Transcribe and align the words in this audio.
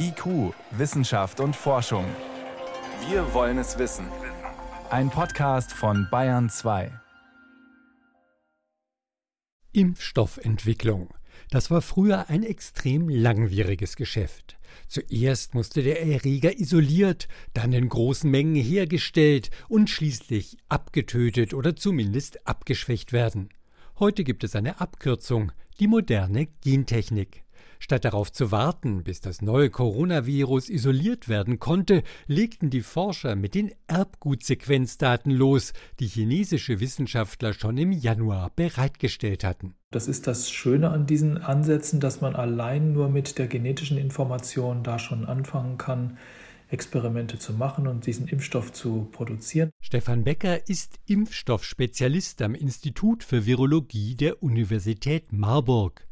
IQ, 0.00 0.54
Wissenschaft 0.70 1.40
und 1.40 1.54
Forschung. 1.54 2.04
Wir 3.10 3.34
wollen 3.34 3.58
es 3.58 3.78
wissen. 3.78 4.06
Ein 4.88 5.10
Podcast 5.10 5.72
von 5.72 6.08
Bayern 6.10 6.48
2. 6.48 6.90
Impfstoffentwicklung. 9.72 11.10
Das 11.50 11.70
war 11.70 11.82
früher 11.82 12.30
ein 12.30 12.44
extrem 12.44 13.10
langwieriges 13.10 13.96
Geschäft. 13.96 14.58
Zuerst 14.86 15.54
musste 15.54 15.82
der 15.82 16.02
Erreger 16.02 16.58
isoliert, 16.58 17.28
dann 17.52 17.72
in 17.74 17.90
großen 17.90 18.30
Mengen 18.30 18.56
hergestellt 18.56 19.50
und 19.68 19.90
schließlich 19.90 20.56
abgetötet 20.68 21.52
oder 21.52 21.76
zumindest 21.76 22.46
abgeschwächt 22.46 23.12
werden. 23.12 23.50
Heute 23.98 24.24
gibt 24.24 24.44
es 24.44 24.56
eine 24.56 24.80
Abkürzung, 24.80 25.52
die 25.78 25.88
moderne 25.88 26.46
Gentechnik. 26.62 27.44
Statt 27.78 28.04
darauf 28.04 28.32
zu 28.32 28.50
warten, 28.50 29.04
bis 29.04 29.20
das 29.20 29.42
neue 29.42 29.70
Coronavirus 29.70 30.68
isoliert 30.68 31.28
werden 31.28 31.58
konnte, 31.58 32.02
legten 32.26 32.70
die 32.70 32.82
Forscher 32.82 33.36
mit 33.36 33.54
den 33.54 33.72
Erbgutsequenzdaten 33.86 35.30
los, 35.30 35.72
die 36.00 36.06
chinesische 36.06 36.80
Wissenschaftler 36.80 37.52
schon 37.52 37.78
im 37.78 37.92
Januar 37.92 38.50
bereitgestellt 38.54 39.44
hatten. 39.44 39.74
Das 39.90 40.08
ist 40.08 40.26
das 40.26 40.50
Schöne 40.50 40.90
an 40.90 41.06
diesen 41.06 41.38
Ansätzen, 41.38 42.00
dass 42.00 42.20
man 42.20 42.36
allein 42.36 42.92
nur 42.92 43.08
mit 43.08 43.38
der 43.38 43.46
genetischen 43.46 43.96
Information 43.96 44.82
da 44.82 44.98
schon 44.98 45.24
anfangen 45.24 45.78
kann, 45.78 46.18
Experimente 46.70 47.38
zu 47.38 47.54
machen 47.54 47.86
und 47.86 48.06
diesen 48.06 48.28
Impfstoff 48.28 48.72
zu 48.72 49.08
produzieren. 49.10 49.70
Stefan 49.80 50.24
Becker 50.24 50.68
ist 50.68 50.98
Impfstoffspezialist 51.06 52.42
am 52.42 52.54
Institut 52.54 53.24
für 53.24 53.46
Virologie 53.46 54.14
der 54.14 54.42
Universität 54.42 55.32
Marburg. 55.32 56.07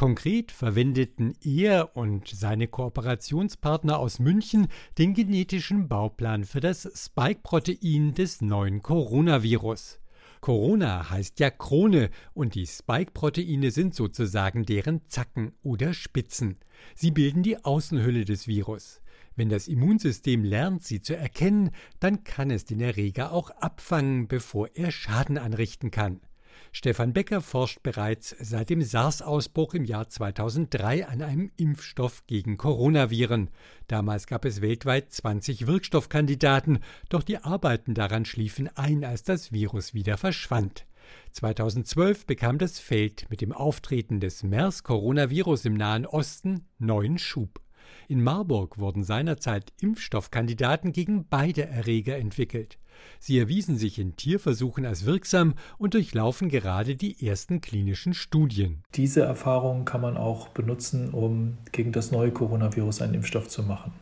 Konkret 0.00 0.50
verwendeten 0.50 1.34
er 1.44 1.94
und 1.94 2.26
seine 2.26 2.68
Kooperationspartner 2.68 3.98
aus 3.98 4.18
München 4.18 4.68
den 4.96 5.12
genetischen 5.12 5.88
Bauplan 5.88 6.44
für 6.44 6.60
das 6.60 6.90
Spike-Protein 6.94 8.14
des 8.14 8.40
neuen 8.40 8.80
Coronavirus. 8.80 10.00
Corona 10.40 11.10
heißt 11.10 11.38
ja 11.38 11.50
Krone 11.50 12.08
und 12.32 12.54
die 12.54 12.66
Spike-Proteine 12.66 13.70
sind 13.72 13.94
sozusagen 13.94 14.64
deren 14.64 15.04
Zacken 15.04 15.52
oder 15.62 15.92
Spitzen. 15.92 16.56
Sie 16.94 17.10
bilden 17.10 17.42
die 17.42 17.62
Außenhülle 17.62 18.24
des 18.24 18.48
Virus. 18.48 19.02
Wenn 19.36 19.50
das 19.50 19.68
Immunsystem 19.68 20.44
lernt, 20.44 20.82
sie 20.82 21.02
zu 21.02 21.14
erkennen, 21.14 21.72
dann 21.98 22.24
kann 22.24 22.50
es 22.50 22.64
den 22.64 22.80
Erreger 22.80 23.32
auch 23.32 23.50
abfangen, 23.50 24.28
bevor 24.28 24.70
er 24.72 24.92
Schaden 24.92 25.36
anrichten 25.36 25.90
kann. 25.90 26.22
Stefan 26.72 27.12
Becker 27.12 27.40
forscht 27.40 27.82
bereits 27.82 28.34
seit 28.38 28.70
dem 28.70 28.82
SARS-Ausbruch 28.82 29.74
im 29.74 29.84
Jahr 29.84 30.08
2003 30.08 31.06
an 31.06 31.22
einem 31.22 31.50
Impfstoff 31.56 32.26
gegen 32.26 32.56
Coronaviren. 32.56 33.50
Damals 33.88 34.26
gab 34.26 34.44
es 34.44 34.60
weltweit 34.60 35.12
20 35.12 35.66
Wirkstoffkandidaten, 35.66 36.78
doch 37.08 37.22
die 37.22 37.38
Arbeiten 37.38 37.94
daran 37.94 38.24
schliefen 38.24 38.68
ein, 38.76 39.04
als 39.04 39.22
das 39.22 39.52
Virus 39.52 39.94
wieder 39.94 40.16
verschwand. 40.16 40.86
2012 41.32 42.26
bekam 42.26 42.58
das 42.58 42.78
Feld 42.78 43.26
mit 43.30 43.40
dem 43.40 43.52
Auftreten 43.52 44.20
des 44.20 44.42
MERS-Coronavirus 44.42 45.64
im 45.64 45.74
Nahen 45.74 46.06
Osten 46.06 46.66
neuen 46.78 47.18
Schub. 47.18 47.60
In 48.08 48.22
Marburg 48.22 48.78
wurden 48.78 49.04
seinerzeit 49.04 49.72
Impfstoffkandidaten 49.80 50.92
gegen 50.92 51.26
beide 51.28 51.66
Erreger 51.66 52.16
entwickelt. 52.16 52.78
Sie 53.18 53.38
erwiesen 53.38 53.76
sich 53.76 53.98
in 53.98 54.16
Tierversuchen 54.16 54.84
als 54.86 55.06
wirksam 55.06 55.54
und 55.78 55.94
durchlaufen 55.94 56.48
gerade 56.48 56.96
die 56.96 57.26
ersten 57.26 57.60
klinischen 57.60 58.14
Studien. 58.14 58.82
Diese 58.94 59.22
Erfahrungen 59.22 59.84
kann 59.84 60.00
man 60.00 60.16
auch 60.16 60.48
benutzen, 60.48 61.10
um 61.10 61.58
gegen 61.72 61.92
das 61.92 62.10
neue 62.10 62.30
Coronavirus 62.30 63.02
einen 63.02 63.14
Impfstoff 63.14 63.48
zu 63.48 63.62
machen. 63.62 63.92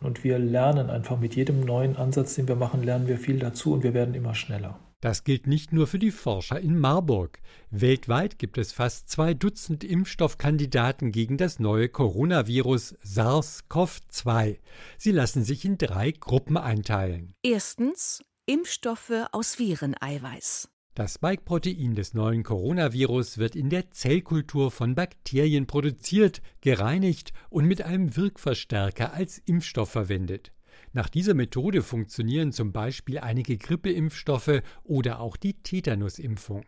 Und 0.00 0.24
wir 0.24 0.38
lernen 0.38 0.88
einfach 0.88 1.20
mit 1.20 1.36
jedem 1.36 1.60
neuen 1.60 1.96
Ansatz, 1.96 2.34
den 2.34 2.48
wir 2.48 2.56
machen, 2.56 2.82
lernen 2.82 3.06
wir 3.06 3.18
viel 3.18 3.38
dazu 3.38 3.72
und 3.72 3.82
wir 3.82 3.92
werden 3.92 4.14
immer 4.14 4.34
schneller. 4.34 4.78
Das 5.00 5.24
gilt 5.24 5.46
nicht 5.46 5.72
nur 5.72 5.86
für 5.86 5.98
die 5.98 6.10
Forscher 6.10 6.60
in 6.60 6.78
Marburg. 6.78 7.40
Weltweit 7.70 8.38
gibt 8.38 8.58
es 8.58 8.72
fast 8.72 9.08
zwei 9.08 9.32
Dutzend 9.32 9.82
Impfstoffkandidaten 9.82 11.10
gegen 11.10 11.38
das 11.38 11.58
neue 11.58 11.88
Coronavirus 11.88 12.96
SARS-CoV-2. 13.02 14.58
Sie 14.98 15.12
lassen 15.12 15.42
sich 15.42 15.64
in 15.64 15.78
drei 15.78 16.10
Gruppen 16.10 16.58
einteilen. 16.58 17.32
Erstens 17.42 18.22
Impfstoffe 18.44 19.28
aus 19.32 19.58
Vireneiweiß. 19.58 20.68
Das 20.94 21.14
Spike-Protein 21.14 21.94
des 21.94 22.12
neuen 22.12 22.42
Coronavirus 22.42 23.38
wird 23.38 23.56
in 23.56 23.70
der 23.70 23.90
Zellkultur 23.92 24.70
von 24.70 24.96
Bakterien 24.96 25.66
produziert, 25.66 26.42
gereinigt 26.60 27.32
und 27.48 27.64
mit 27.64 27.80
einem 27.80 28.16
Wirkverstärker 28.16 29.14
als 29.14 29.38
Impfstoff 29.38 29.90
verwendet. 29.90 30.52
Nach 30.92 31.08
dieser 31.08 31.34
Methode 31.34 31.82
funktionieren 31.82 32.52
zum 32.52 32.72
Beispiel 32.72 33.18
einige 33.18 33.56
Grippeimpfstoffe 33.58 34.62
oder 34.82 35.20
auch 35.20 35.36
die 35.36 35.62
Tetanusimpfung. 35.62 36.64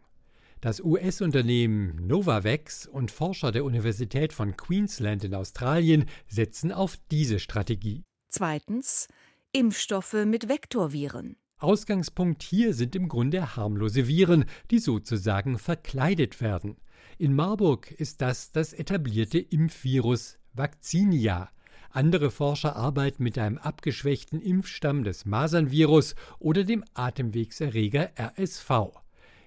Das 0.60 0.80
US-Unternehmen 0.80 2.06
Novavax 2.06 2.86
und 2.86 3.10
Forscher 3.10 3.50
der 3.50 3.64
Universität 3.64 4.32
von 4.32 4.56
Queensland 4.56 5.24
in 5.24 5.34
Australien 5.34 6.04
setzen 6.28 6.70
auf 6.70 6.98
diese 7.10 7.40
Strategie. 7.40 8.04
Zweitens 8.28 9.08
Impfstoffe 9.52 10.24
mit 10.24 10.48
Vektorviren. 10.48 11.36
Ausgangspunkt 11.58 12.44
hier 12.44 12.74
sind 12.74 12.94
im 12.94 13.08
Grunde 13.08 13.56
harmlose 13.56 14.06
Viren, 14.06 14.44
die 14.70 14.78
sozusagen 14.78 15.58
verkleidet 15.58 16.40
werden. 16.40 16.76
In 17.18 17.34
Marburg 17.34 17.90
ist 17.90 18.20
das 18.20 18.52
das 18.52 18.72
etablierte 18.72 19.38
Impfvirus 19.40 20.38
Vaccinia. 20.52 21.50
Andere 21.94 22.30
Forscher 22.30 22.74
arbeiten 22.74 23.22
mit 23.22 23.36
einem 23.36 23.58
abgeschwächten 23.58 24.40
Impfstamm 24.40 25.04
des 25.04 25.26
Masernvirus 25.26 26.14
oder 26.38 26.64
dem 26.64 26.84
Atemwegserreger 26.94 28.10
RSV. 28.18 28.70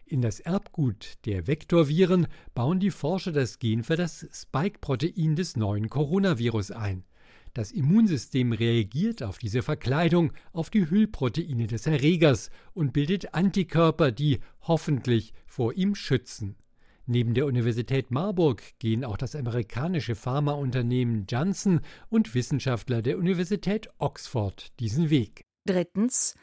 In 0.06 0.22
das 0.22 0.40
Erbgut 0.40 1.14
der 1.26 1.48
Vektorviren 1.48 2.28
bauen 2.54 2.80
die 2.80 2.92
Forscher 2.92 3.32
das 3.32 3.58
Gen 3.58 3.84
für 3.84 3.96
das 3.96 4.28
Spike-Protein 4.32 5.36
des 5.36 5.58
neuen 5.58 5.90
Coronavirus 5.90 6.70
ein. 6.70 7.04
Das 7.56 7.72
Immunsystem 7.72 8.52
reagiert 8.52 9.24
auf 9.24 9.40
diese 9.40 9.64
Verkleidung, 9.64 10.32
auf 10.54 10.70
die 10.70 10.88
Hüllproteine 10.88 11.66
des 11.66 11.88
Erregers 11.88 12.52
und 12.74 12.94
bildet 12.94 13.34
Antikörper, 13.34 14.12
die 14.12 14.42
hoffentlich 14.62 15.34
vor 15.48 15.74
ihm 15.74 15.96
schützen. 15.96 16.56
Neben 17.08 17.36
der 17.36 17.46
Universität 17.46 18.10
Marburg 18.10 18.64
gehen 18.80 19.06
auch 19.06 19.18
das 19.18 19.36
amerikanische 19.36 20.16
Pharmaunternehmen 20.16 21.26
Janssen 21.30 21.82
und 22.10 22.34
Wissenschaftler 22.34 23.04
der 23.04 23.18
Universität 23.18 23.90
Oxford 24.00 24.72
diesen 24.80 25.12
Weg. 25.12 25.46
Drittens 25.66 26.36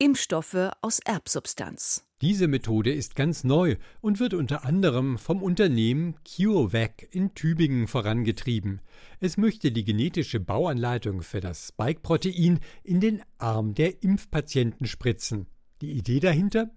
Impfstoffe 0.00 0.70
aus 0.80 1.00
Erbsubstanz. 1.00 2.04
Diese 2.20 2.48
Methode 2.48 2.92
ist 2.92 3.14
ganz 3.14 3.44
neu 3.44 3.76
und 4.00 4.18
wird 4.18 4.34
unter 4.34 4.64
anderem 4.64 5.18
vom 5.18 5.40
Unternehmen 5.40 6.16
CureVac 6.24 7.08
in 7.12 7.34
Tübingen 7.34 7.86
vorangetrieben. 7.86 8.80
Es 9.20 9.36
möchte 9.36 9.70
die 9.70 9.84
genetische 9.84 10.40
Bauanleitung 10.40 11.22
für 11.22 11.40
das 11.40 11.68
Spike-Protein 11.68 12.58
in 12.82 13.00
den 13.00 13.22
Arm 13.38 13.74
der 13.74 14.02
Impfpatienten 14.02 14.86
spritzen. 14.86 15.46
Die 15.80 15.92
Idee 15.92 16.18
dahinter? 16.18 16.70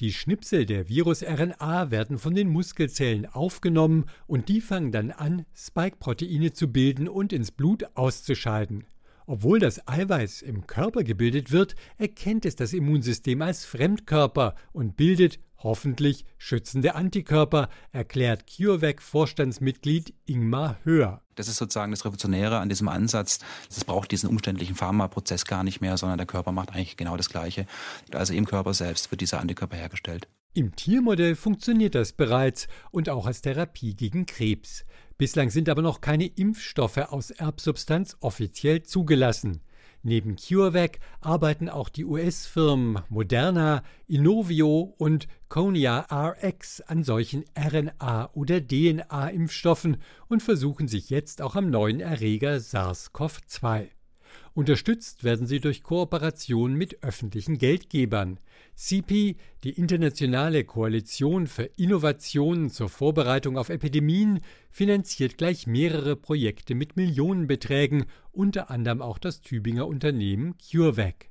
Die 0.00 0.12
Schnipsel 0.12 0.64
der 0.64 0.88
Virus-RNA 0.88 1.90
werden 1.90 2.18
von 2.18 2.32
den 2.32 2.48
Muskelzellen 2.48 3.26
aufgenommen 3.26 4.04
und 4.28 4.48
die 4.48 4.60
fangen 4.60 4.92
dann 4.92 5.10
an, 5.10 5.44
Spike-Proteine 5.56 6.52
zu 6.52 6.70
bilden 6.70 7.08
und 7.08 7.32
ins 7.32 7.50
Blut 7.50 7.84
auszuscheiden. 7.96 8.84
Obwohl 9.26 9.58
das 9.58 9.88
Eiweiß 9.88 10.42
im 10.42 10.68
Körper 10.68 11.02
gebildet 11.02 11.50
wird, 11.50 11.74
erkennt 11.96 12.46
es 12.46 12.54
das 12.54 12.74
Immunsystem 12.74 13.42
als 13.42 13.64
Fremdkörper 13.64 14.54
und 14.72 14.96
bildet 14.96 15.40
hoffentlich 15.58 16.24
schützende 16.36 16.94
Antikörper, 16.94 17.68
erklärt 17.92 18.46
CureVac-Vorstandsmitglied 18.46 20.14
Ingmar 20.26 20.78
Höher. 20.84 21.22
Das 21.34 21.48
ist 21.48 21.56
sozusagen 21.56 21.92
das 21.92 22.04
Revolutionäre 22.04 22.58
an 22.58 22.68
diesem 22.68 22.88
Ansatz. 22.88 23.38
Es 23.70 23.84
braucht 23.84 24.10
diesen 24.10 24.28
umständlichen 24.28 24.74
Pharmaprozess 24.74 25.44
gar 25.44 25.62
nicht 25.62 25.80
mehr, 25.80 25.96
sondern 25.96 26.18
der 26.18 26.26
Körper 26.26 26.52
macht 26.52 26.70
eigentlich 26.70 26.96
genau 26.96 27.16
das 27.16 27.28
Gleiche. 27.28 27.66
Also 28.12 28.34
im 28.34 28.46
Körper 28.46 28.74
selbst 28.74 29.10
wird 29.10 29.20
dieser 29.20 29.40
Antikörper 29.40 29.76
hergestellt. 29.76 30.28
Im 30.54 30.74
Tiermodell 30.74 31.36
funktioniert 31.36 31.94
das 31.94 32.12
bereits 32.12 32.66
und 32.90 33.08
auch 33.08 33.26
als 33.26 33.42
Therapie 33.42 33.94
gegen 33.94 34.26
Krebs. 34.26 34.84
Bislang 35.16 35.50
sind 35.50 35.68
aber 35.68 35.82
noch 35.82 36.00
keine 36.00 36.26
Impfstoffe 36.26 36.98
aus 36.98 37.30
Erbsubstanz 37.30 38.16
offiziell 38.20 38.82
zugelassen. 38.82 39.60
Neben 40.08 40.36
CureVac 40.36 41.00
arbeiten 41.20 41.68
auch 41.68 41.90
die 41.90 42.06
US-Firmen 42.06 43.02
Moderna, 43.10 43.82
Inovio 44.06 44.94
und 44.96 45.28
Konya 45.50 46.06
RX 46.10 46.80
an 46.80 47.04
solchen 47.04 47.44
RNA- 47.54 48.30
oder 48.32 48.66
DNA-Impfstoffen 48.66 49.98
und 50.28 50.42
versuchen 50.42 50.88
sich 50.88 51.10
jetzt 51.10 51.42
auch 51.42 51.56
am 51.56 51.68
neuen 51.68 52.00
Erreger 52.00 52.56
SARS-CoV-2. 52.56 53.97
Unterstützt 54.54 55.24
werden 55.24 55.46
sie 55.46 55.60
durch 55.60 55.82
Kooperation 55.82 56.74
mit 56.74 57.02
öffentlichen 57.02 57.58
Geldgebern. 57.58 58.38
CP, 58.74 59.36
die 59.64 59.70
Internationale 59.70 60.64
Koalition 60.64 61.46
für 61.46 61.64
Innovationen 61.76 62.70
zur 62.70 62.88
Vorbereitung 62.88 63.58
auf 63.58 63.68
Epidemien, 63.68 64.40
finanziert 64.70 65.38
gleich 65.38 65.66
mehrere 65.66 66.16
Projekte 66.16 66.74
mit 66.74 66.96
Millionenbeträgen, 66.96 68.04
unter 68.32 68.70
anderem 68.70 69.02
auch 69.02 69.18
das 69.18 69.40
Tübinger 69.40 69.86
Unternehmen 69.86 70.54
CureVac. 70.58 71.30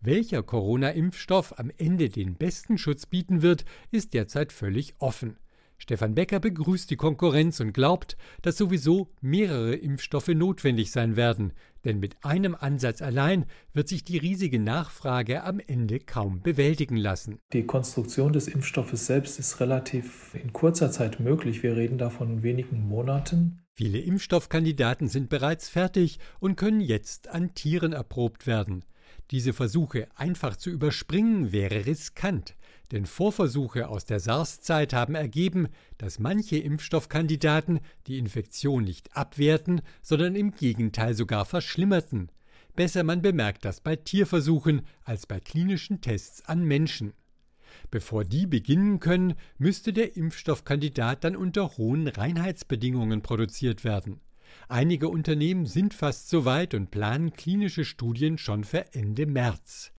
Welcher 0.00 0.42
Corona-Impfstoff 0.42 1.58
am 1.58 1.70
Ende 1.76 2.08
den 2.08 2.36
besten 2.36 2.78
Schutz 2.78 3.06
bieten 3.06 3.42
wird, 3.42 3.64
ist 3.90 4.14
derzeit 4.14 4.52
völlig 4.52 4.94
offen. 4.98 5.36
Stefan 5.78 6.14
Becker 6.14 6.40
begrüßt 6.40 6.90
die 6.90 6.96
Konkurrenz 6.96 7.60
und 7.60 7.72
glaubt, 7.72 8.16
dass 8.42 8.56
sowieso 8.56 9.10
mehrere 9.20 9.74
Impfstoffe 9.74 10.28
notwendig 10.28 10.90
sein 10.90 11.16
werden, 11.16 11.52
denn 11.86 12.00
mit 12.00 12.16
einem 12.22 12.54
Ansatz 12.54 13.00
allein 13.00 13.46
wird 13.72 13.88
sich 13.88 14.04
die 14.04 14.18
riesige 14.18 14.58
Nachfrage 14.58 15.44
am 15.44 15.60
Ende 15.60 16.00
kaum 16.00 16.42
bewältigen 16.42 16.96
lassen. 16.96 17.38
Die 17.52 17.64
Konstruktion 17.64 18.32
des 18.32 18.48
Impfstoffes 18.48 19.06
selbst 19.06 19.38
ist 19.38 19.60
relativ 19.60 20.34
in 20.34 20.52
kurzer 20.52 20.90
Zeit 20.90 21.20
möglich. 21.20 21.62
Wir 21.62 21.76
reden 21.76 21.96
da 21.96 22.10
von 22.10 22.42
wenigen 22.42 22.86
Monaten. 22.86 23.62
Viele 23.72 23.98
Impfstoffkandidaten 24.00 25.08
sind 25.08 25.28
bereits 25.28 25.68
fertig 25.68 26.18
und 26.40 26.56
können 26.56 26.80
jetzt 26.80 27.28
an 27.28 27.54
Tieren 27.54 27.92
erprobt 27.92 28.46
werden. 28.46 28.84
Diese 29.30 29.52
Versuche 29.52 30.08
einfach 30.14 30.56
zu 30.56 30.70
überspringen 30.70 31.52
wäre 31.52 31.86
riskant, 31.86 32.54
denn 32.92 33.06
Vorversuche 33.06 33.88
aus 33.88 34.04
der 34.04 34.20
SARS-Zeit 34.20 34.92
haben 34.92 35.14
ergeben, 35.14 35.68
dass 35.98 36.18
manche 36.18 36.56
Impfstoffkandidaten 36.58 37.80
die 38.06 38.18
Infektion 38.18 38.84
nicht 38.84 39.16
abwehrten, 39.16 39.80
sondern 40.02 40.36
im 40.36 40.52
Gegenteil 40.52 41.14
sogar 41.14 41.44
verschlimmerten. 41.44 42.30
Besser 42.76 43.02
man 43.02 43.22
bemerkt 43.22 43.64
das 43.64 43.80
bei 43.80 43.96
Tierversuchen 43.96 44.82
als 45.04 45.26
bei 45.26 45.40
klinischen 45.40 46.00
Tests 46.00 46.44
an 46.44 46.64
Menschen. 46.64 47.14
Bevor 47.90 48.24
die 48.24 48.46
beginnen 48.46 49.00
können, 49.00 49.34
müsste 49.58 49.92
der 49.92 50.16
Impfstoffkandidat 50.16 51.24
dann 51.24 51.36
unter 51.36 51.76
hohen 51.76 52.08
Reinheitsbedingungen 52.08 53.22
produziert 53.22 53.84
werden. 53.84 54.20
Einige 54.68 55.08
Unternehmen 55.08 55.66
sind 55.66 55.94
fast 55.94 56.28
so 56.28 56.44
weit 56.44 56.74
und 56.74 56.90
planen 56.90 57.32
klinische 57.32 57.84
Studien 57.84 58.38
schon 58.38 58.64
für 58.64 58.92
Ende 58.94 59.26
März. 59.26 59.92